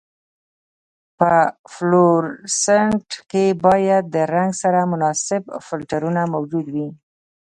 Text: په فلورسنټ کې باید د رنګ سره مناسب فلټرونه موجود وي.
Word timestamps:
په 1.17 1.31
فلورسنټ 1.73 3.07
کې 3.31 3.45
باید 3.65 4.03
د 4.15 4.17
رنګ 4.33 4.51
سره 4.61 4.79
مناسب 4.91 5.43
فلټرونه 5.67 6.21
موجود 6.33 6.65
وي. 6.75 6.89